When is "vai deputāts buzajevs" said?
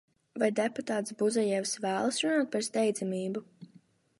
0.43-1.73